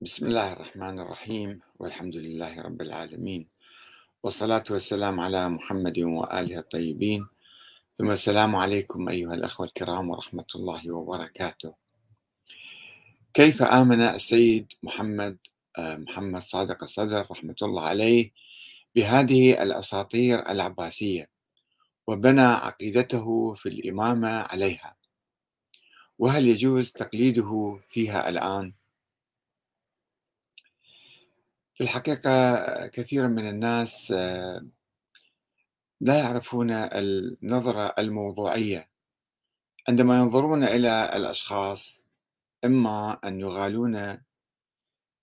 [0.00, 3.48] بسم الله الرحمن الرحيم والحمد لله رب العالمين
[4.22, 7.26] والصلاة والسلام على محمد وآله الطيبين
[7.94, 11.74] ثم السلام عليكم أيها الأخوة الكرام ورحمة الله وبركاته
[13.34, 15.38] كيف آمن السيد محمد
[15.78, 18.32] آه، محمد صادق الصدر رحمة الله عليه
[18.94, 21.30] بهذه الأساطير العباسية
[22.06, 24.96] وبنى عقيدته في الإمامة عليها
[26.18, 28.77] وهل يجوز تقليده فيها الآن؟
[31.78, 34.10] في الحقيقة كثير من الناس
[36.00, 38.90] لا يعرفون النظرة الموضوعية.
[39.88, 42.02] عندما ينظرون إلى الأشخاص
[42.64, 44.22] إما أن يغالون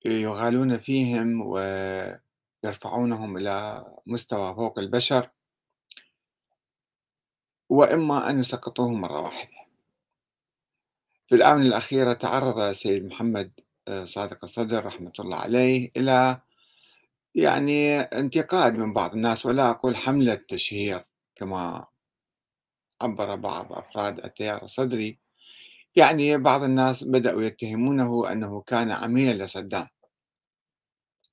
[0.05, 1.41] يغالون فيهم
[2.63, 5.29] ويرفعونهم إلى مستوى فوق البشر
[7.69, 9.67] وإما أن يسقطوهم مرة واحدة.
[11.27, 13.64] في الآونة الأخيرة تعرض السيد محمد
[14.03, 16.41] صادق الصدر رحمة الله عليه إلى
[17.35, 21.05] يعني انتقاد من بعض الناس ولا أقول حملة تشهير
[21.35, 21.85] كما
[23.01, 25.19] عبر بعض أفراد التيار الصدري.
[25.95, 29.87] يعني بعض الناس بدأوا يتهمونه أنه كان عميلا لصدام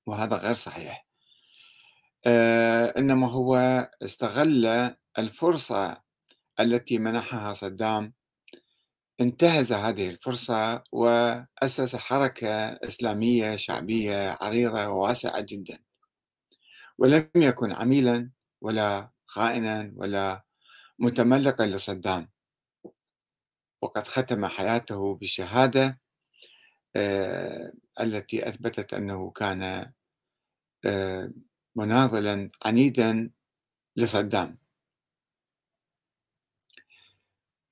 [0.06, 1.06] وهذا غير صحيح.
[2.26, 3.56] آه إنما هو
[4.02, 4.66] استغل
[5.18, 6.02] الفرصة
[6.60, 8.14] التي منحها صدام
[9.22, 15.78] انتهز هذه الفرصة وأسس حركة إسلامية شعبية عريضة وواسعة جدا.
[16.98, 20.44] ولم يكن عميلا ولا خائنا ولا
[20.98, 22.28] متملقا لصدام.
[23.82, 26.00] وقد ختم حياته بالشهادة
[26.96, 29.92] آه، التي أثبتت أنه كان
[30.84, 31.32] آه،
[31.76, 33.30] مناضلا عنيدا
[33.96, 34.58] لصدام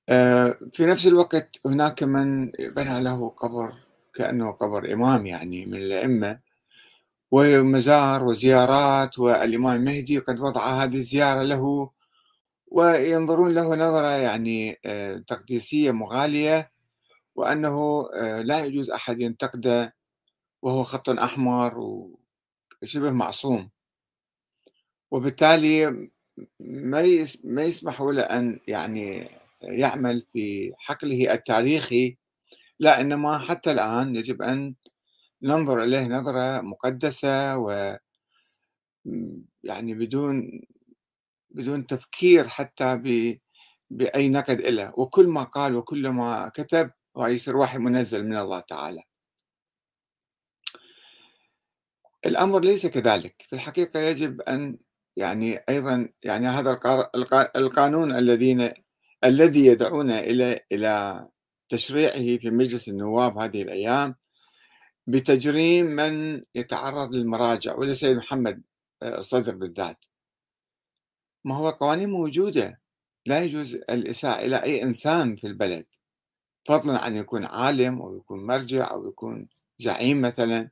[0.73, 3.73] في نفس الوقت هناك من بنى له قبر
[4.13, 6.39] كأنه قبر إمام يعني من الأئمة
[7.31, 11.89] ومزار وزيارات والإمام المهدي قد وضع هذه الزيارة له
[12.67, 16.71] وينظرون له نظرة يعني آه، تقديسية مغالية
[17.35, 19.95] وأنه آه، لا يجوز أحد ينتقده
[20.61, 21.77] وهو خط أحمر
[22.81, 23.69] وشبه معصوم.
[25.11, 26.09] وبالتالي
[27.43, 32.17] ما يسمحوا له أن يعني يعمل في حقله التاريخي.
[32.79, 34.75] لا إنما حتى الآن يجب أن
[35.43, 37.97] ننظر إليه نظرة مقدسة و
[39.63, 40.61] يعني بدون
[41.51, 43.37] بدون تفكير حتى ب
[43.89, 48.59] بأي نقد له وكل ما قال وكل ما كتب هو يصير وحي منزل من الله
[48.59, 49.01] تعالى.
[52.25, 53.45] الأمر ليس كذلك.
[53.49, 54.77] في الحقيقة يجب أن
[55.17, 56.79] يعني أيضا يعني هذا
[57.55, 58.71] القانون الذين
[59.23, 61.27] الذي يدعون إلى إلى
[61.69, 64.15] تشريعه في مجلس النواب هذه الأيام
[65.07, 68.63] بتجريم من يتعرض للمراجع ولسيد محمد
[69.03, 70.05] آه، الصدر بالذات.
[71.45, 72.81] ما هو قوانين موجودة
[73.25, 75.85] لا يجوز الإساءة إلى أي إنسان في البلد
[76.67, 79.49] فضلا عن يكون عالم أو يكون مرجع أو يكون
[79.79, 80.69] زعيم مثلا.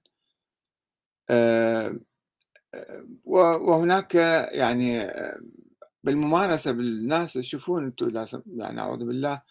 [1.29, 1.99] آه،
[2.75, 4.15] آه، وهناك
[4.51, 5.11] يعني
[6.03, 9.41] بالممارسة بالناس تشوفون لازم يعني أعوذ بالله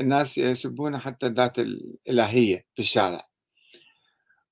[0.00, 3.22] الناس يسبون حتى الذات الإلهية في الشارع.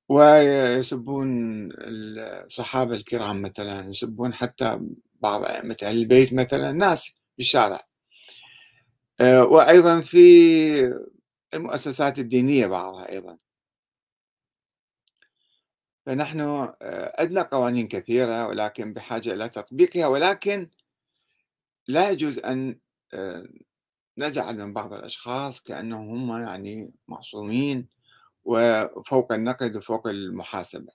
[0.08, 1.28] ويسبون
[1.72, 4.80] الصحابة الكرام مثلا يسبون حتى
[5.20, 7.80] بعض أئمة البيت مثلا ناس في الشارع.
[9.20, 10.94] آه، وأيضا في
[11.54, 13.38] المؤسسات الدينية بعضها أيضا.
[16.06, 20.70] فنحن آه، عندنا قوانين كثيرة ولكن بحاجة إلى تطبيقها ولكن
[21.88, 22.78] لا يجوز أن
[23.14, 23.48] آه،
[24.18, 27.88] نجعل من بعض الأشخاص كأنهم هم يعني معصومين
[28.44, 30.92] وفوق النقد وفوق المحاسبة.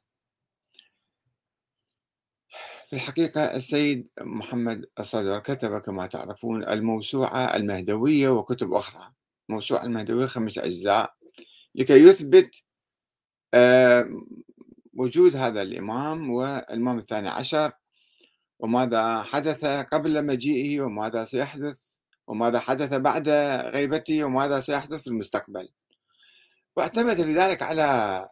[2.90, 9.14] في الحقيقة السيد محمد الصدر كتب كما تعرفون الموسوعة المهدوية وكتب أخرى.
[9.50, 11.14] موسوعة المهدوية خمس أجزاء
[11.76, 12.52] لكي يثبت
[13.54, 14.10] آه،
[14.94, 17.72] وجود هذا الإمام والإمام الثاني عشر
[18.60, 21.92] وماذا حدث قبل مجيئه وماذا سيحدث
[22.28, 23.30] وماذا حدث بعد
[23.74, 25.70] غيبته وماذا سيحدث في المستقبل.
[26.76, 28.30] واعتمد لذلك على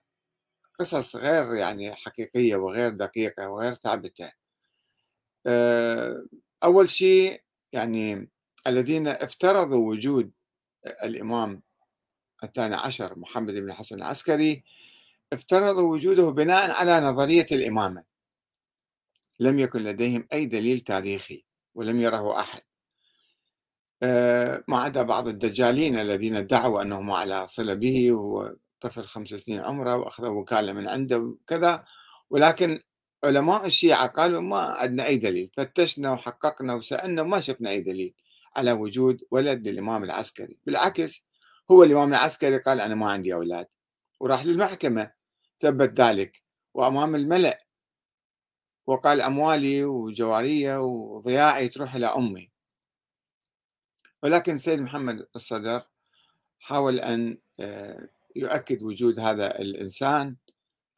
[0.80, 4.31] قصص غير يعني حقيقية وغير دقيقة وغير ثابتة.
[5.48, 6.25] آه،
[6.63, 8.30] أول شيء يعني
[8.68, 10.31] الذين افترضوا وجود
[11.04, 11.62] الإمام
[12.44, 14.63] الثاني عشر محمد بن الحسن العسكري
[15.33, 18.15] افترضوا وجوده بناء على نظرية الإمامة.
[19.40, 21.46] لم يكن لديهم أي دليل تاريخي
[21.76, 22.62] ولم يره أحد.
[24.04, 28.12] آه، ما عدا بعض الدجالين الذين ادعوا أنهم على صلة به
[28.82, 31.86] طفل خمس سنين عمره وأخذ وكالة من عنده وكذا
[32.30, 32.80] ولكن
[33.24, 38.14] علماء الشيعة قالوا ما عندنا أي دليل فتشنا وحققنا وسألنا وما شفنا أي دليل
[38.56, 40.58] على وجود ولد للإمام العسكري.
[40.66, 41.26] بالعكس
[41.72, 43.68] هو الإمام العسكري قال أنا ما عندي أولاد
[44.20, 45.12] وراح للمحكمة
[45.60, 46.44] ثبت ذلك
[46.74, 47.65] وأمام الملأ
[48.88, 52.50] وقال أموالي وجوارية وضياعي تروح إلى أمي.
[54.24, 55.84] ولكن سيد محمد الصدر
[56.60, 60.36] حاول أن آه، يؤكد وجود هذا الإنسان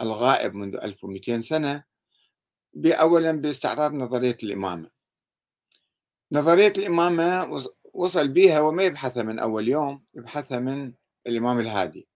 [0.01, 1.83] الغائب منذ 1200 سنة
[2.85, 4.89] أولا باستعراض نظرية الإمامة.
[6.31, 7.49] نظرية الإمامة
[7.93, 10.93] وصل بها وما يبحثها من أول يوم يبحثها من
[11.27, 12.07] الإمام الهادي.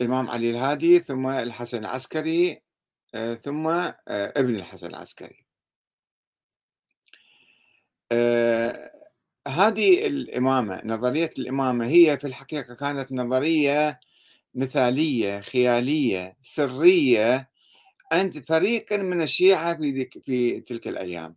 [0.00, 2.62] الإمام علي الهادي ثم الحسن العسكري
[3.14, 5.46] ثم آه، ابن الحسن العسكري.
[8.12, 8.92] آه،
[9.48, 14.00] هذه الإمامة نظرية الإمامة هي في الحقيقة كانت نظرية
[14.54, 17.50] مثالية خيالية سرية
[18.12, 21.36] عند فريق من الشيعة في, في تلك الأيام.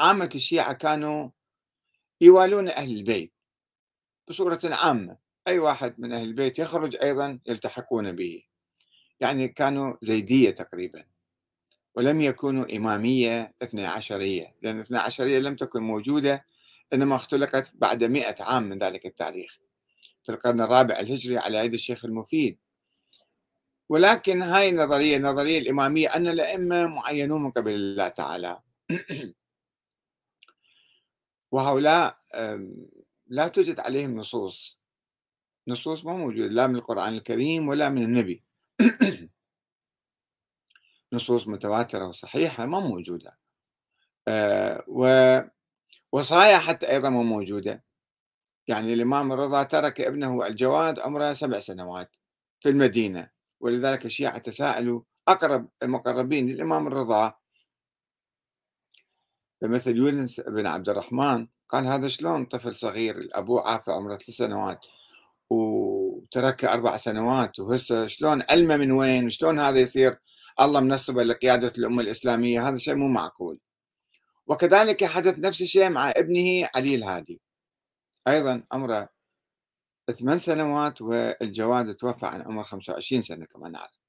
[0.00, 1.30] عامة الشيعة كانوا
[2.20, 3.32] يوالون أهل البيت
[4.28, 5.18] بصورة عامة.
[5.48, 8.49] أي واحد من أهل البيت يخرج أيضا يلتحقون به.
[9.20, 11.04] يعني كانوا زيدية تقريبا
[11.94, 16.44] ولم يكونوا إمامية اثنى عشرية لأن اثنى عشرية لم تكن موجودة
[16.92, 19.58] إنما اختلقت بعد مئة عام من ذلك التاريخ
[20.22, 22.58] في القرن الرابع الهجري على يد الشيخ المفيد.
[23.88, 28.60] ولكن هاي النظرية النظرية الإمامية أن الأئمة معينون من قبل الله تعالى.
[31.52, 32.16] وهؤلاء
[33.26, 34.78] لا توجد عليهم نصوص.
[35.68, 38.42] نصوص ما موجودة لا من القرآن الكريم ولا من النبي.
[41.12, 43.38] نصوص متواترة وصحيحة ما موجودة.
[44.28, 44.84] آه،
[46.12, 47.84] ووصايا حتى أيضا ما موجودة.
[48.68, 52.16] يعني الإمام الرضا ترك ابنه الجواد عمره سبع سنوات
[52.60, 53.30] في المدينة
[53.60, 57.34] ولذلك الشيعة تساءلوا أقرب المقربين للإمام الرضا.
[59.62, 64.86] مثل يونس بن عبد الرحمن قال هذا شلون طفل صغير أبوه عافى عمره ثلاث سنوات
[66.30, 70.18] وترك أربع سنوات وهسه شلون علمه من وين وشلون هذا يصير؟
[70.60, 73.60] الله منصبه لقيادة الأمة الإسلامية هذا شيء مو معقول.
[74.46, 77.40] وكذلك حدث نفس الشيء مع ابنه علي الهادي.
[78.28, 79.08] أيضا عمره
[80.12, 84.00] ثمان سنوات والجواد توفى عن عمر 25 سنة كما نعرف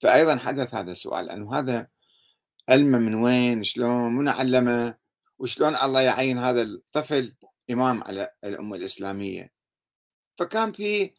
[0.00, 1.88] فأيضا حدث هذا السؤال أنه هذا
[2.68, 4.94] علمه من وين شلون من علمه
[5.38, 7.36] وشلون الله يعين هذا الطفل
[7.70, 9.53] إمام على الأمة الإسلامية؟
[10.38, 11.14] فكان في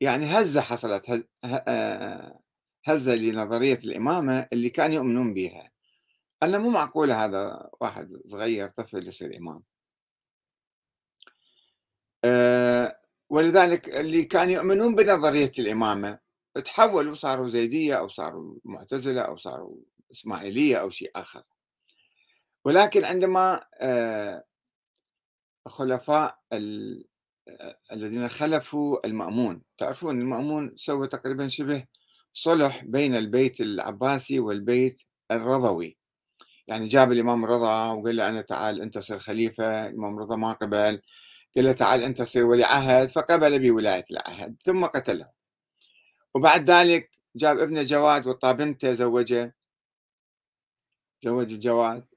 [0.00, 2.40] يعني هزة حصلت آه،
[2.84, 5.70] هزة لنظرية الإمامة اللي كانوا يؤمنون بها
[6.42, 9.62] أن مو معقولة هذا واحد صغير طفل يصير إمام.
[12.24, 13.00] آه،
[13.30, 16.18] ولذلك اللي كانوا يؤمنون بنظرية الإمامة
[16.64, 19.76] تحولوا صاروا زيدية أو صاروا معتزلة أو صاروا
[20.12, 21.42] إسماعيلية أو شيء آخر.
[22.64, 24.44] ولكن عندما آه،
[25.66, 26.38] خلفاء
[27.92, 29.62] الذين خلفوا المأمون.
[29.78, 31.86] تعرفون المأمون سوى تقريبا شبه
[32.32, 35.98] صلح بين البيت العباسي والبيت الرضوي.
[36.66, 41.02] يعني جاب الإمام الرضا وقال له أنا تعال أنت صير خليفة الإمام الرضا ما قبل.
[41.56, 45.28] قال له تعال أنت صير ولي عهد فقبل بولاية العهد ثم قتله
[46.34, 49.54] وبعد ذلك جاب ابنه جواد وطاب بنته زوجه.
[51.24, 52.07] زوج الجواد.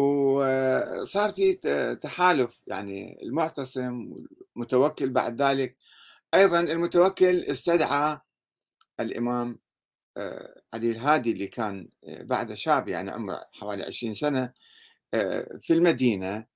[0.00, 1.54] وصار في
[2.02, 4.12] تحالف يعني المعتصم
[4.56, 5.76] والمتوكل بعد ذلك.
[6.34, 8.20] أيضا المتوكل استدعى
[9.00, 9.58] الإمام
[10.16, 14.52] آه، علي الهادي اللي كان آه، بعد شاب يعني عمره حوالي 20 سنة
[15.14, 16.46] آه، في المدينة.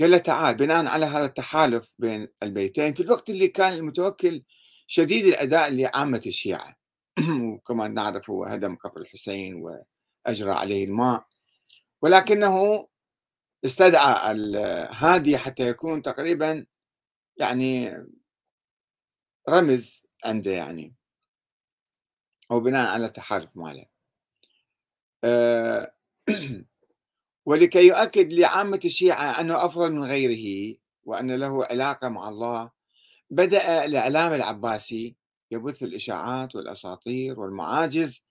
[0.00, 4.42] قال له تعال بناء على هذا التحالف بين البيتين في الوقت اللي كان المتوكل
[4.86, 6.76] شديد الأداء لعامة الشيعة.
[7.52, 11.26] وكما نعرف هو هدم قبر الحسين وأجرى عليه الماء.
[12.02, 12.88] ولكنه
[13.64, 16.66] استدعى الهادي حتى يكون تقريبا
[17.36, 17.96] يعني
[19.48, 20.94] رمز عنده يعني.
[22.50, 23.86] أو بناء على التحالف ماله.
[25.24, 25.94] أه
[27.46, 32.70] ولكي يؤكد لعامة الشيعة أنه أفضل من غيره وأن له علاقة مع الله
[33.30, 35.16] بدأ الإعلام العباسي
[35.50, 38.22] يبث الإشاعات والأساطير والمعاجز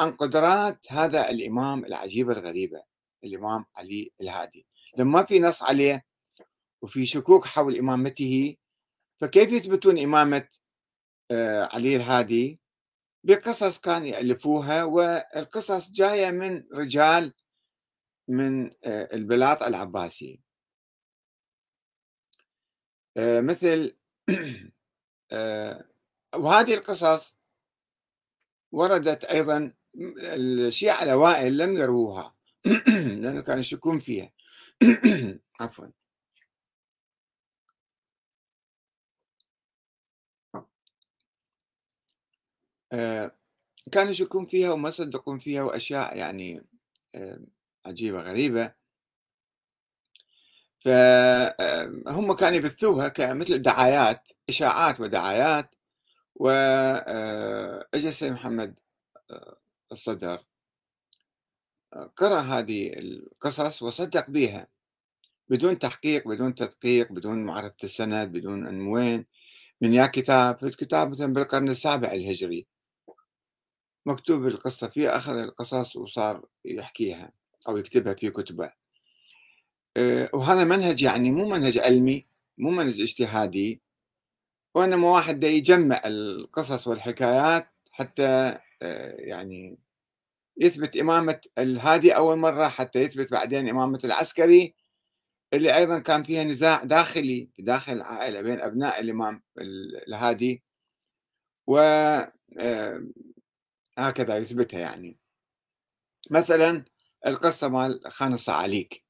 [0.00, 2.82] عن قدرات هذا الإمام العجيبة الغريبة.
[3.24, 4.66] الإمام علي الهادي.
[4.96, 6.04] لما في نص عليه
[6.82, 8.56] وفي شكوك حول إمامته
[9.20, 10.48] فكيف يثبتون إمامة
[11.30, 12.60] آه، علي الهادي؟
[13.24, 17.32] بقصص كان يألفوها والقصص جاية من رجال
[18.28, 20.40] من آه، البلاط العباسي.
[23.16, 23.96] آه، مثل
[26.36, 27.36] وهذه القصص
[28.72, 29.72] وردت أيضا
[30.18, 32.35] الشيعة الأوائل لم يروها.
[33.22, 34.30] لأنه كانوا يشكون فيها.
[35.60, 35.86] عفوا.
[42.92, 43.30] آه،
[43.92, 46.64] كانوا يشكون فيها وما يصدقون فيها وأشياء يعني
[47.14, 47.40] آه،
[47.86, 48.74] عجيبة غريبة.
[50.84, 55.74] فهم كانوا يبثوها كمثل دعايات إشاعات ودعايات
[56.36, 58.74] وأجى السيد محمد
[59.92, 60.44] الصدر.
[62.16, 64.68] قرأ هذه القصص وصدق بها
[65.48, 69.26] بدون تحقيق بدون تدقيق بدون معرفة السند بدون من وين
[69.80, 72.66] من يا كتاب الكتاب مثلا بالقرن السابع الهجري.
[74.06, 77.32] مكتوب القصة فيه أخذ القصص وصار يحكيها
[77.68, 78.72] أو يكتبها في كتبه.
[79.96, 82.26] آه، وهذا منهج يعني مو منهج علمي
[82.58, 83.82] مو منهج اجتهادي
[84.74, 89.78] وإنما واحد يجمع القصص والحكايات حتى آه، يعني
[90.58, 94.74] يثبت إمامة الهادي أول مرة حتى يثبت بعدين إمامة العسكري
[95.52, 99.42] اللي أيضا كان فيها نزاع داخلي داخل العائلة بين أبناء الإمام
[100.08, 100.62] الهادي.
[101.66, 101.78] و
[102.58, 103.06] آه،
[104.28, 105.18] يثبتها يعني.
[106.30, 106.84] مثلا
[107.26, 109.04] القصة مال خان الصعاليك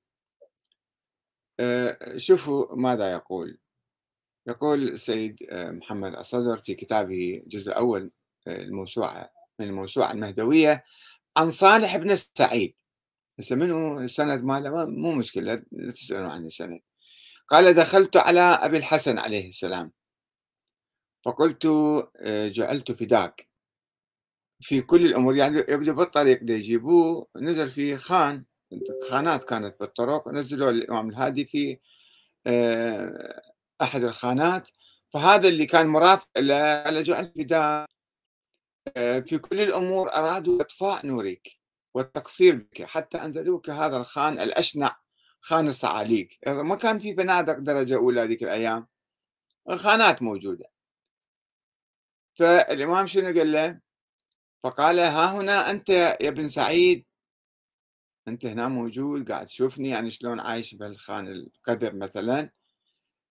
[1.61, 3.59] آه، شوفوا ماذا يقول.
[4.47, 8.11] يقول السيد آه، محمد الصدر في كتابه الجزء الأول
[8.49, 10.85] الموسوعة من الموسوعة المهدوية
[11.37, 12.75] عن صالح بن السعيد
[13.39, 16.81] هسه منو؟ السند ماله؟ مو مشكلة لا تسألوا عن السند
[17.49, 19.93] قال دخلت على أبي الحسن عليه السلام.
[21.25, 21.67] فقلت
[22.17, 23.49] آه، جعلت فداك.
[24.61, 25.37] في كل الأمور.
[25.37, 27.29] يعني يبدو بالطريق دي يجيبوه.
[27.37, 28.45] نزل في خان.
[29.11, 30.29] خانات كانت بالطرق.
[30.29, 31.79] نزلوا الإمام الهادي في
[32.47, 33.43] آه،
[33.83, 34.69] أحد الخانات.
[35.15, 37.96] فهذا اللي كان مرافق له جعلت فداك.
[38.95, 41.49] في كل الأمور أرادوا إطفاء نورك
[41.95, 44.97] والتقصير بك حتى أنزلوك هذا الخان الأشنع
[45.41, 48.87] خان الصعاليك ما كان في بنادق درجة أولى ذيك الأيام
[49.71, 50.71] الخانات موجودة.
[52.39, 53.81] فالإمام شنو قال له؟
[54.63, 57.07] فقال ها هنا أنت يا ابن سعيد.
[58.29, 62.51] أنت هنا موجود قاعد تشوفني يعني شلون عايش بهالخان القدر مثلا.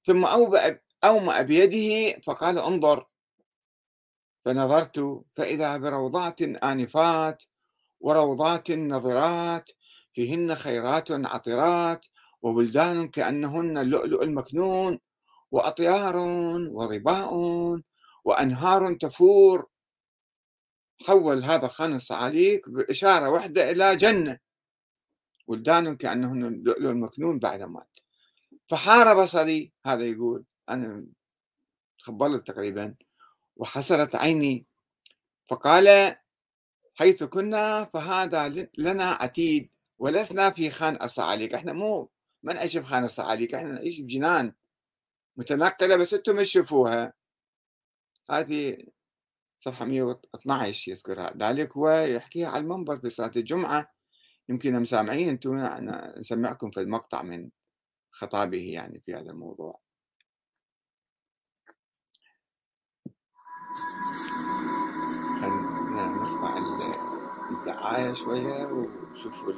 [0.04, 0.26] ثم
[1.04, 3.08] أومأ بيده فقال انظر.
[4.46, 7.44] فنظرت فإذا بروضات آنفات
[8.00, 9.70] وروضات نظرات
[10.14, 12.06] فيهن خيرات عطرات
[12.42, 15.00] وبلدان كأنهن اللؤلؤ المكنون
[15.52, 16.16] وأطيار
[16.72, 17.34] وظباء
[18.26, 19.68] وأنهار تفور.
[21.08, 24.40] حول هذا خان الصعاليك بإشارة واحدة إلى جنة.
[25.48, 28.00] ولدان كأنهن اللؤلؤ المكنون بعد مات
[28.70, 30.46] فحار بصري هذا يقول.
[30.70, 31.06] أنا
[31.98, 32.96] خبرت تقريبا.
[33.56, 34.66] وحسرت عيني
[35.50, 36.16] فقال
[36.96, 42.10] حيث كنا فهذا لنا عتيد ولسنا في خان الصعاليك إحنا مو
[42.44, 44.54] ما نعيش بخان الصعاليك إحنا نعيش بجنان
[45.38, 47.14] متنقلة بس أنتم تشوفوها
[48.30, 48.78] هذه
[49.60, 51.34] صفحة 112 يذكرها.
[51.38, 53.92] ذلك هو يحكيها على المنبر في صلاة الجمعة.
[54.50, 55.58] يمكن مسامعين أنتم
[56.20, 57.50] نسمعكم في المقطع من
[58.12, 59.80] خطابه يعني في هذا الموضوع.
[65.92, 66.58] نرفع
[67.52, 69.54] الدعاية شوية وشوفوا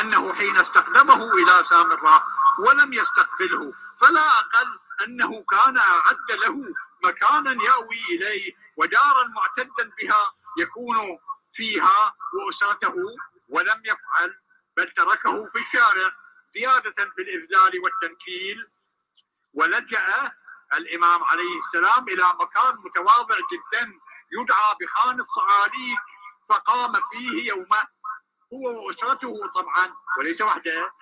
[0.00, 2.22] أنه حين استخدمه إلى سامراء
[2.58, 11.18] ولم يستقبله فلا أقل أنه كان أعد له مكانا يأوي إليه ودارا معتدا بها يكون
[11.54, 12.94] فيها وأسرته
[13.48, 14.41] ولم يفعل
[14.76, 16.12] بل تركه في الشارع
[16.54, 18.70] زيادة في الإذلال والتنكيل
[19.54, 20.32] ولجأ
[20.74, 23.92] الإمام عليه السلام إلى مكان متواضع جدا
[24.32, 25.98] يدعى بخان الصعاليك
[26.48, 27.82] فقام فيه يومه.
[28.52, 30.92] هو وأسرته طبعا وليس وحده.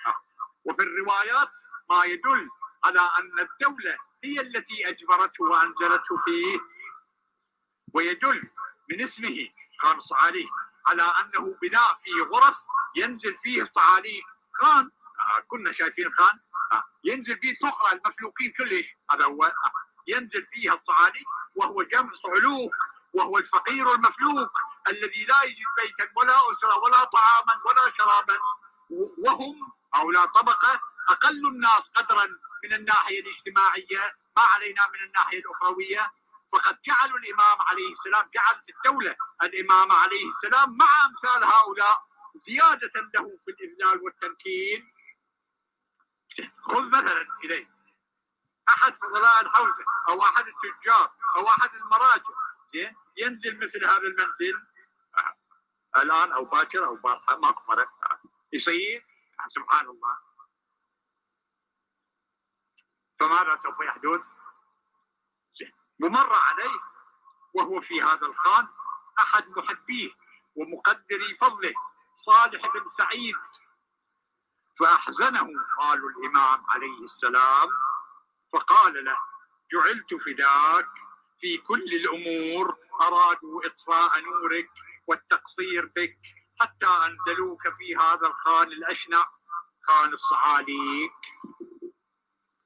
[0.64, 1.48] وفي الروايات
[1.90, 2.48] ما يدل
[2.84, 6.58] على أن الدولة هي التي أجبرته وأنزلته فيه.
[7.94, 8.50] ويدل
[8.90, 9.48] من اسمه
[9.82, 10.50] خان الصعاليك
[10.86, 12.56] على أنه بناء في غرف
[12.96, 14.24] ينزل فيه الصعاليك
[14.62, 14.90] خان.
[15.20, 16.40] آه كنا شايفين خان.
[16.72, 18.96] آه ينزل فيه صخرة المفلوكين كلش.
[19.12, 19.44] هذا هو.
[19.44, 19.72] آه
[20.08, 22.72] ينزل فيها الصعاليك وهو جمع صعلوك
[23.14, 24.52] وهو الفقير المفلوك
[24.90, 28.38] الذي لا يجد بيتا ولا أسرة ولا طعاما ولا شرابا.
[29.26, 32.26] وهم هؤلاء طبقة أقل الناس قدرا
[32.64, 34.14] من الناحية الاجتماعية.
[34.36, 36.12] ما علينا من الناحية الأخروية.
[36.52, 42.10] فقد جعلوا الإمام عليه السلام جعل الدولة الإمام عليه السلام مع أمثال هؤلاء
[42.46, 44.92] زيادة له في الإذلال والتمكين.
[46.62, 47.70] خذ مثلا إليه.
[48.68, 52.34] أحد فضلاء الحوزة أو أحد التجار أو أحد المراجع
[53.16, 54.66] ينزل مثل هذا المنزل.
[55.96, 57.90] الآن أو باكر أو بارحة ماكو فرق.
[58.52, 59.06] يصير؟
[59.54, 60.18] سبحان الله.
[63.20, 64.20] فماذا سوف يحدث؟
[66.02, 66.80] ومر عليه
[67.54, 68.68] وهو في هذا الخان
[69.20, 70.10] أحد محبيه
[70.56, 71.72] ومقدري فضله
[72.16, 73.34] صالح بن سعيد.
[74.80, 75.48] فأحزنه
[75.80, 77.68] قال الإمام عليه السلام
[78.52, 79.16] فقال له
[79.72, 80.88] جعلت فداك
[81.40, 84.70] في كل الأمور أرادوا إطفاء نورك
[85.06, 86.18] والتقصير بك
[86.60, 89.24] حتى أنزلوك في هذا الخان الأشنع
[89.88, 91.12] خان الصعاليك.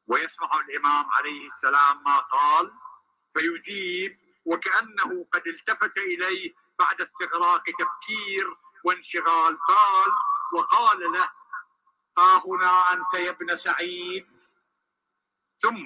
[0.07, 2.73] ويسمع الإمام عليه السلام ما قال
[3.37, 10.12] فيجيب وكأنه قد التفت إليه بعد استغراق تفكير وانشغال بال
[10.55, 11.31] وقال له
[12.19, 14.26] ها هنا أنت يا ابن سعيد.
[15.62, 15.85] ثم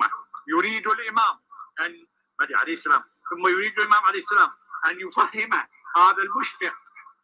[0.49, 1.41] يريد الإمام
[1.81, 2.07] أن
[2.55, 4.53] عليه السلام؟ ثم يريد الإمام عليه السلام
[4.87, 5.51] أن يفهم
[5.97, 6.75] هذا المشفق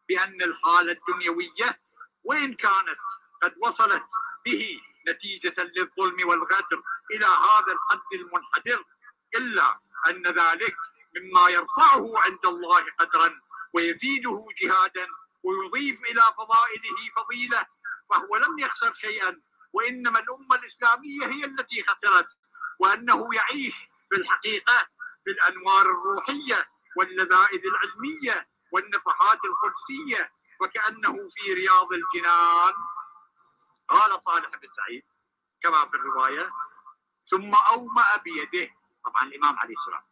[0.09, 1.81] بأن الحالة الدنيوية
[2.25, 2.99] وإن كانت
[3.43, 4.03] قد وصلت
[4.45, 8.85] به نتيجة للظلم والغدر إلى هذا الحد المنحدر
[9.37, 10.77] إلا أن ذلك
[11.17, 13.41] مما يرفعه عند الله قدرا
[13.75, 15.07] ويزيده جهادا
[15.43, 17.67] ويضيف إلى فضائله فضيلة
[18.11, 19.41] فهو لم يخسر شيئا
[19.73, 22.27] وإنما الأمة الإسلامية هي التي خسرت
[22.81, 23.75] وأنه يعيش
[24.11, 24.87] في الحقيقة
[25.27, 32.75] بالأنوار الروحية واللذائذ العلمية والنفحات القدسية وكأنه في رياض الجنان.
[33.89, 35.03] قال صالح بن سعيد
[35.63, 36.51] كما في الرواية
[37.31, 38.71] ثم أومأ بيده
[39.05, 40.03] طبعا الإمام عليه السلام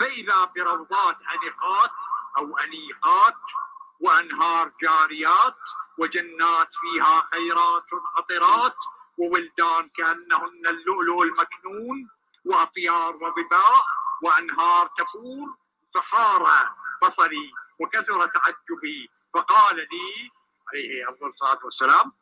[0.00, 1.90] فإذا بروضات أنقات
[2.38, 3.36] أو أنيقات
[4.00, 5.56] وأنهار جاريات
[5.98, 7.84] وجنات فيها خيرات
[8.16, 8.76] عطرات
[9.18, 12.10] وولدان كأنهن اللؤلؤ المكنون
[12.44, 13.84] وأطيار وظباء
[14.22, 15.56] وأنهار تفور
[15.94, 20.30] فحار بصري وكثر تعجبي فقال لي
[20.72, 22.12] عليه أفضل الصلاة والسلام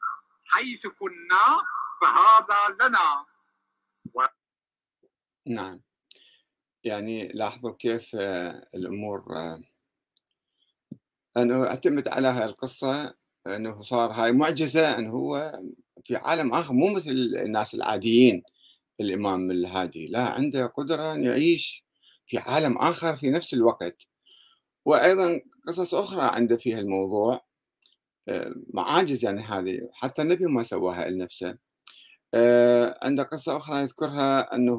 [0.46, 1.64] حيث كنا
[2.00, 3.26] فهذا لنا.
[5.46, 5.80] نعم.
[6.84, 9.60] يعني لاحظوا كيف آه، الأمور آه،
[11.36, 13.14] أنه اعتمد على هاي القصة
[13.46, 15.60] أنه صار هاي معجزة أنه هو
[16.04, 18.42] في عالم آخر مو مثل الناس العاديين
[19.00, 21.84] الإمام الهادي لا عنده قدرة أن يعيش
[22.26, 24.02] في عالم آخر في نفس الوقت.
[24.84, 27.40] وأيضا قصص أخرى عنده فيها الموضوع
[28.28, 31.58] آه، معاجز يعني هذه حتى النبي ما سواها لنفسه.
[32.34, 34.74] آه، عنده قصة أخرى يذكرها أنه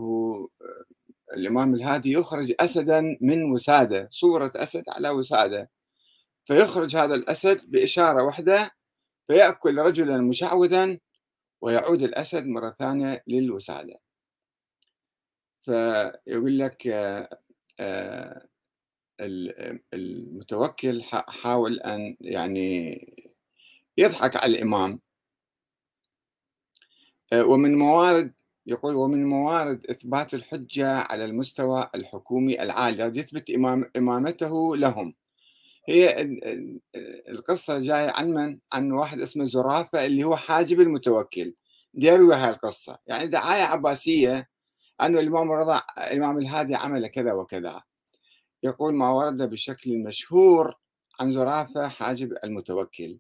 [0.62, 5.70] آه، الإمام الهادي يخرج أسدا من وسادة صورة أسد على وسادة.
[6.46, 8.72] فيخرج هذا الأسد بإشارة واحدة
[9.28, 10.98] فيأكل رجلا مشعوذا
[11.62, 14.00] ويعود الأسد مرة ثانية للوسادة.
[15.64, 16.88] فيقول لك
[19.94, 23.00] المتوكل حاول أن يعني
[23.98, 25.00] يضحك على الإمام.
[27.42, 28.34] ومن موارد
[28.68, 33.20] يقول ومن موارد إثبات الحجة على المستوى الحكومي العالي.
[33.20, 35.14] يثبت إمام إمامته لهم.
[35.88, 36.28] هي
[37.30, 41.54] القصة جاية عن من؟ عن واحد اسمه زرافة اللي هو حاجب المتوكل.
[41.94, 42.98] يروي هاي القصة.
[43.08, 44.50] يعني دعاية عباسية
[45.02, 47.82] أنه الإمام الرضا الإمام الهادي عمل كذا وكذا.
[48.64, 50.76] يقول ما ورد بشكل مشهور
[51.20, 53.20] عن زرافة حاجب المتوكل.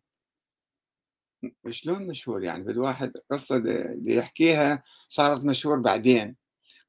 [1.70, 3.58] شلون مشهور يعني بد واحد قصة
[3.96, 6.36] دي يحكيها صارت مشهور بعدين.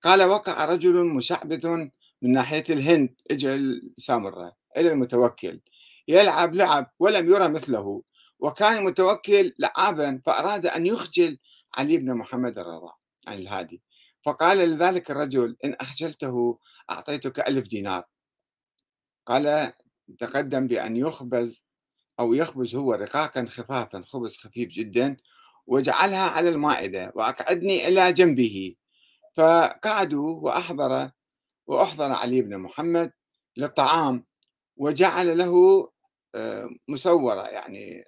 [0.03, 1.69] قال وقع رجل مشعبذ
[2.23, 5.61] من ناحية الهند اجى السامرة إلى المتوكل.
[6.09, 8.03] يلعب لعب ولم يرى مثله
[8.39, 11.39] وكان المتوكل لعابا فأراد أن يخجل
[11.79, 12.93] علي بن محمد الرضا
[13.29, 13.83] عن الهادي.
[14.25, 16.59] فقال لذلك الرجل إن أخجلته
[16.91, 18.05] أعطيتك ألف دينار.
[19.27, 19.73] قال
[20.19, 21.66] تقدم بأن يخبز
[22.21, 25.17] أو يخبز هو رقاقا خفافا خبز خفيف جدا
[25.67, 28.75] وجعلها على المائدة وأقعدني إلى جنبه.
[29.37, 31.11] فقعدوا وأحضر
[31.67, 33.13] وأحضر علي بن محمد
[33.57, 34.25] للطعام
[34.77, 35.89] وجعل له
[36.35, 38.05] آه، مسورة يعني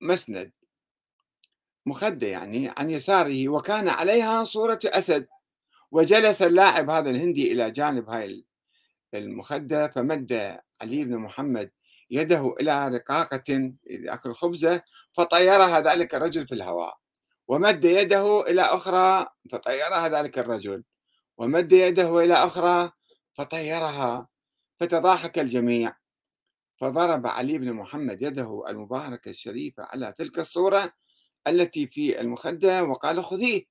[0.00, 0.52] مسند
[1.86, 5.26] مخدة يعني عن يساره وكان عليها صورة أسد.
[5.90, 8.44] وجلس اللاعب هذا الهندي إلى جانب هاي
[9.14, 11.70] المخدة فمد علي بن محمد
[12.10, 16.98] يده إلى رقاقة يأكل خبزة فطيرها ذلك الرجل في الهواء
[17.48, 20.84] ومد يده إلى أخرى فطيرها ذلك الرجل
[21.38, 22.92] ومد يده إلى أخرى
[23.34, 24.28] فطيرها
[24.80, 25.96] فتضاحك الجميع.
[26.80, 30.92] فضرب علي بن محمد يده المباركة الشريفة على تلك الصورة
[31.46, 33.64] التي في المخدة وقال خذيه.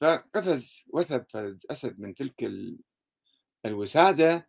[0.00, 1.24] فقفز وثب
[1.70, 2.50] أسد من تلك
[3.66, 4.48] الوسادة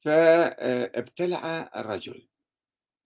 [0.00, 2.28] فابتلع الرجل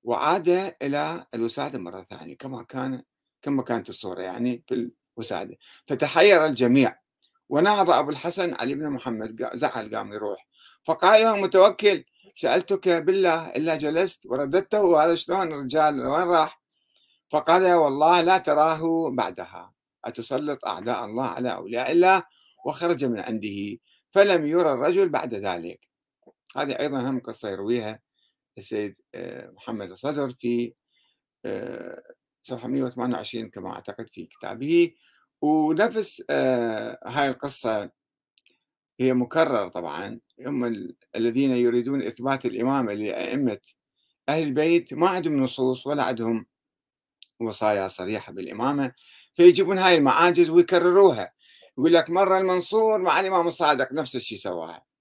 [0.04, 0.48] وعاد
[0.82, 3.02] إلى الوسادة مرة ثانية كما كان
[3.42, 5.56] كما كانت الصورة يعني في الوسادة.
[5.86, 6.98] فتحير الجميع.
[7.48, 10.46] ونهض أبو الحسن علي بن محمد زعل قام يروح.
[10.84, 12.04] فقال له المتوكل
[12.34, 16.62] سألتك بالله إلا جلست ورددته هذا شلون الرجال وين راح؟
[17.30, 19.74] فقال والله لا تراه بعدها.
[20.04, 22.22] أتسلط أعداء الله على أولياء الله
[22.66, 23.78] وخرج من عنده
[24.10, 25.93] فلم يرى الرجل بعد ذلك.
[26.56, 28.00] هذه أيضا هم قصة يرويها
[28.58, 30.74] السيد آه، محمد الصدر في
[31.44, 32.02] آه،
[32.42, 34.94] صفحة 128 كما أعتقد في كتابه.
[35.42, 37.90] ونفس آه، هاي القصة
[39.00, 40.20] هي مكرر طبعا.
[40.46, 43.60] هم الذين يريدون إثبات الإمامة لأئمة
[44.28, 46.46] أهل البيت ما عندهم نصوص ولا عندهم
[47.40, 48.92] وصايا صريحة بالإمامة
[49.34, 51.32] فيجيبون هاي المعاجز ويكرروها.
[51.78, 54.93] يقول لك مرة المنصور مع الإمام الصادق نفس الشيء سواها.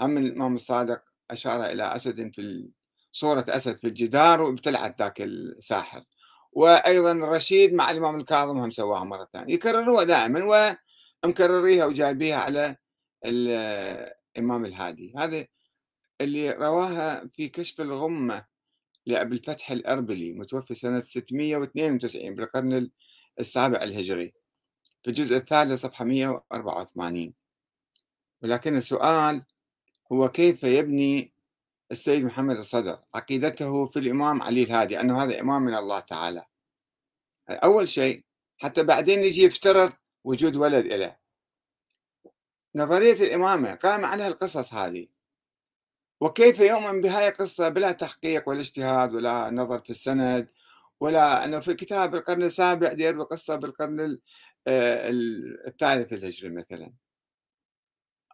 [0.00, 2.70] أما الإمام الصادق أشار إلى أسد في
[3.12, 6.04] صورة أسد في الجدار وابتلعت ذاك الساحر.
[6.52, 9.54] وأيضا الرشيد مع الإمام الكاظم هم سواها مرة ثانية.
[9.54, 10.76] يكرروها دائما
[11.24, 12.76] ومكرريها وجايبيها على
[13.24, 15.12] الإمام الهادي.
[15.16, 15.46] هذا
[16.20, 18.44] اللي رواها في كشف الغمة
[19.06, 22.90] لأبي الفتح الأربلي متوفي سنة 692 بالقرن
[23.40, 24.34] السابع الهجري
[25.02, 27.34] في الجزء الثالث صفحة 184
[28.42, 29.44] ولكن السؤال
[30.12, 31.34] هو كيف يبني
[31.90, 36.44] السيد محمد الصدر؟ عقيدته في الإمام علي الهادي أنه هذا إمام من الله تعالى.
[37.50, 38.24] أول شيء
[38.58, 39.92] حتى بعدين يجي يفترض
[40.24, 41.16] وجود ولد له
[42.76, 45.06] نظرية الإمامة قام عليها القصص هذه.
[46.20, 50.48] وكيف يؤمن بهاي القصة؟ بلا تحقيق ولا اجتهاد ولا نظر في السند
[51.00, 54.18] ولا أنه في كتاب القرن السابع دير بقصة بالقرن
[54.66, 55.10] آه،
[55.68, 56.92] الثالث الهجري مثلا.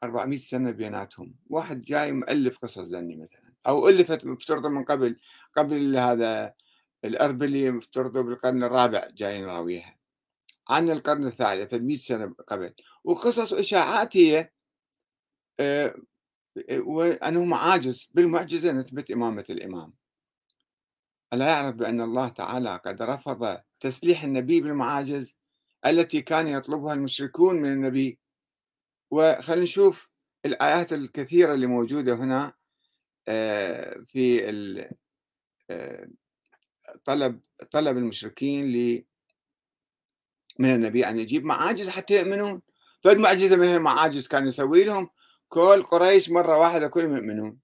[0.03, 1.35] 400 سنة بيناتهم.
[1.51, 5.17] واحد جاي مؤلف قصص ذني مثلا أو ألفت مفترضة من قبل
[5.57, 6.55] قبل هذا
[7.05, 9.97] الأربلي مفترضة بالقرن الرابع جايين راويها
[10.69, 12.75] عن القرن الثالث 100 سنة قبل.
[13.05, 14.51] وقصص وإشاعات هي
[15.61, 15.95] آه،
[16.71, 18.11] وأنه معاجز.
[18.15, 19.93] بالمعجزة نثبت إمامة الإمام.
[21.33, 25.35] ألا يعرف بأن الله تعالى قد رفض تسليح النبي بالمعاجز
[25.87, 28.19] التي كان يطلبها المشركون من النبي؟
[29.11, 30.09] وخلينا نشوف
[30.45, 32.53] الآيات الكثيرة اللي موجودة هنا
[33.29, 34.51] آه، في
[35.71, 36.09] آه،
[37.05, 39.05] طلب طلب المشركين ل
[40.59, 42.63] من النبي أن يجيب معاجز حتى يؤمنون.
[43.05, 45.11] فد معجزة من المعاجز كان يسوي لهم
[45.49, 47.59] كل قريش مرة واحدة كلهم يؤمنون.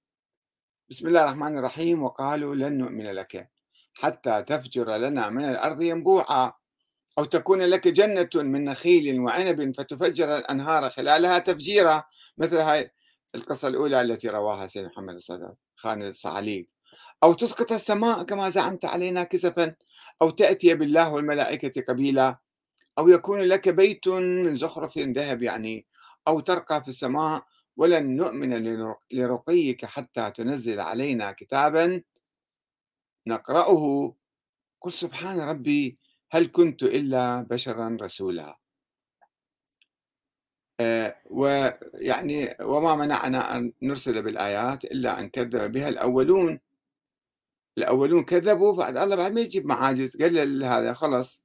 [0.90, 3.50] بسم الله الرحمن الرحيم وقالوا لن نؤمن لك
[3.94, 6.52] حتى تفجر لنا من الأرض ينبوعا.
[7.18, 12.04] أو تكون لك جنة من نخيل وعنب فتفجر الأنهار خلالها تفجيرا.
[12.38, 12.90] مثل هاي
[13.34, 16.66] القصة الأولى التي رواها سيد محمد الصدر خان الصعاليق
[17.22, 19.74] أو تسقط السماء كما زعمت علينا كسفا
[20.22, 22.38] أو تأتي بالله والملائكة قبيلا.
[22.98, 25.86] أو يكون لك بيت من زخرف ذهب يعني.
[26.28, 27.44] أو ترقى في السماء.
[27.76, 28.78] ولن نؤمن
[29.12, 32.02] لرقيك حتى تنزل علينا كتابا
[33.26, 34.14] نقرأه.
[34.80, 35.98] قل سبحان ربي.
[36.30, 38.58] هل كنت إلا بشرا رسولا؟
[40.80, 46.60] آه، ويعني وما منعنا أن نرسل بالآيات إلا أن كذب بها الأولون.
[47.78, 51.44] الأولون كذبوا بعد الله بعد ما يجيب معاجز قال هذا خلص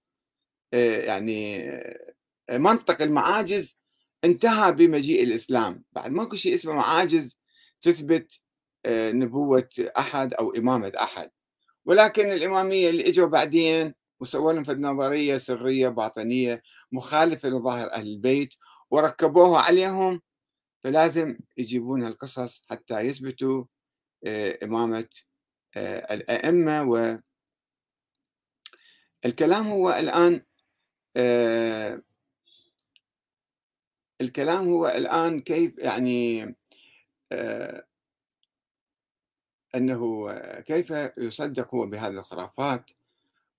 [0.73, 1.69] آه، يعني
[2.49, 3.77] آه، منطق المعاجز
[4.23, 5.83] انتهى بمجيء الإسلام.
[5.93, 7.37] بعد ماكو شيء اسمه معاجز
[7.81, 8.39] تثبت
[8.87, 11.31] نبوة أحد أو إمامة أحد.
[11.85, 18.53] ولكن الإمامية اللي إجوا بعدين وسووا لهم نظرية سرية باطنية مخالفة لظاهر أهل البيت
[18.91, 20.21] وركبوها عليهم.
[20.83, 23.65] فلازم يجيبون القصص حتى يثبتوا
[24.25, 25.09] آه، إمامة
[25.77, 27.23] آه، الأئمة.
[29.25, 30.45] الكلام هو الآن
[31.17, 32.01] آه،
[34.21, 36.55] الكلام هو الآن كيف يعني
[39.75, 42.91] أنه كيف يصدق هو بهذه الخرافات.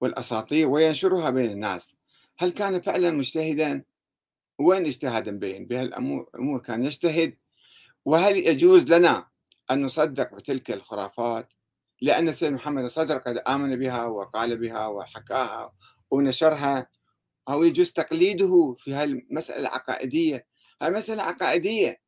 [0.03, 1.95] والأساطير وينشرها بين الناس.
[2.39, 3.85] هل كان فعلا مجتهدا؟
[4.59, 7.37] وين اجتهاد مبين بهالأمور كان يجتهد.
[8.05, 9.29] وهل يجوز لنا
[9.71, 11.53] أن نصدق بتلك الخرافات؟
[12.01, 15.73] لأن السيد محمد الصدر قد آمن بها وقال بها وحكاها
[16.11, 16.87] ونشرها.
[17.49, 20.47] أو يجوز تقليده في هالمسألة العقائدية؟
[20.83, 22.01] هاي مسألة عقائدية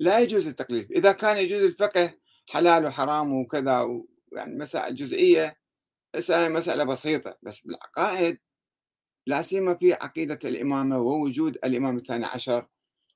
[0.00, 0.92] لا يجوز التقليد.
[0.92, 2.14] إذا كان يجوز الفقه
[2.50, 3.88] حلال وحرام وكذا
[4.32, 5.61] يعني مسائل جزئية
[6.16, 8.38] مسألة بسيطة بس بالعقائد.
[9.26, 12.66] لا سيما في عقيدة الإمامة ووجود الإمام الثاني عشر.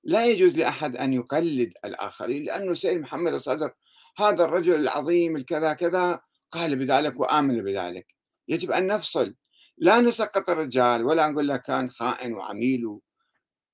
[0.05, 3.73] لا يجوز لأحد أن يقلد الآخرين لأنه سيد محمد الصدر
[4.19, 8.07] هذا الرجل العظيم الكذا كذا قال بذلك وآمن بذلك.
[8.49, 9.35] يجب أن نفصل.
[9.79, 13.01] لا نسقط الرجال ولا نقول له كان خائن وعميل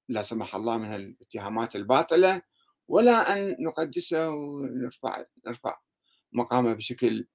[0.08, 2.42] لا سمح الله من الاتهامات الباطلة
[2.88, 5.76] ولا أن نقدسه ونرفع نرفع
[6.32, 7.26] مقامه بشكل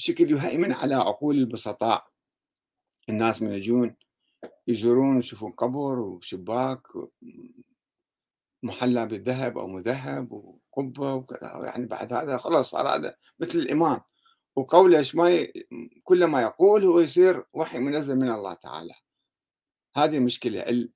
[0.00, 2.06] بشكل يهيمن على عقول البسطاء.
[3.08, 3.96] الناس من يجون
[4.68, 6.82] يزورون ويشوفون قبر وشباك
[8.62, 14.00] محلى بالذهب أو مذهب وقبة وكذا يعني بعد هذا خلاص صار هذا مثل الإمام.
[14.56, 15.52] وقوله إيش ما ي...
[16.04, 18.94] كل ما يقول هو يصير وحي منزل من الله تعالى.
[19.96, 20.88] هذه المشكلة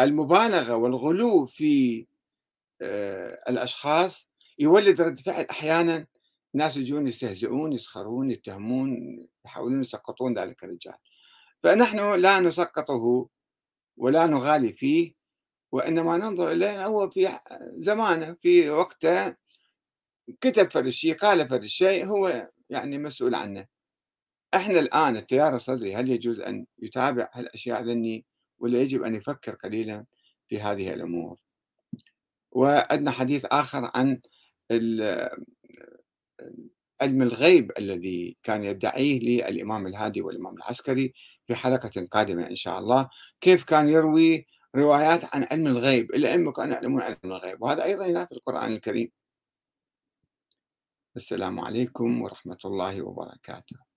[0.00, 2.06] المبالغة والغلو في
[2.82, 6.06] آه، الأشخاص يولد رد فعل أحيانا
[6.54, 10.94] ناس يجون يستهزئون يسخرون يتهمون يحاولون يسقطون ذلك الرجال.
[11.62, 13.28] فنحن لا نسقطه
[13.96, 15.14] ولا نغالي فيه
[15.72, 17.28] وإنما ننظر إليه هو في
[17.76, 19.34] زمانه في وقته
[20.40, 23.66] كتب فرد الشيء قال فرد الشيء هو يعني مسؤول عنه.
[24.54, 28.24] إحنا الآن التيار الصدري هل يجوز أن يتابع هالأشياء ذني
[28.58, 30.04] ولا يجب أن يفكر قليلا
[30.48, 31.36] في هذه الأمور؟
[32.52, 34.20] وعندنا حديث آخر عن
[37.00, 41.12] علم الغيب الذي كان يدعيه للإمام الهادي والإمام العسكري
[41.46, 43.08] في حلقة قادمة إن شاء الله.
[43.40, 48.32] كيف كان يروي روايات عن علم الغيب؟ الأئمة كانوا يعلمون علم الغيب وهذا أيضا ينافي
[48.32, 49.10] القرآن الكريم.
[51.16, 53.89] السلام عليكم ورحمة الله وبركاته.